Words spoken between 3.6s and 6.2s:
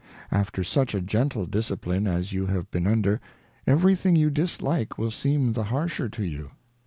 every thing you dislike will seem the harsher